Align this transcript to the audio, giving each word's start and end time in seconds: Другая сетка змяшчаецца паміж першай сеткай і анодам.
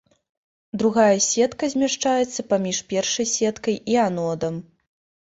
Другая 0.81 1.19
сетка 1.25 1.69
змяшчаецца 1.73 2.45
паміж 2.53 2.77
першай 2.95 3.29
сеткай 3.35 3.75
і 3.95 3.99
анодам. 4.07 4.59